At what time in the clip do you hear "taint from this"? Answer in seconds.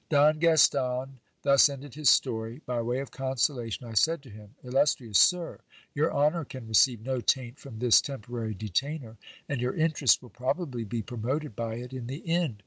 7.21-8.01